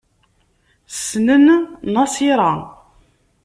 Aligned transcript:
Ssnen 0.97 1.47
Nasiṛa. 1.93 2.53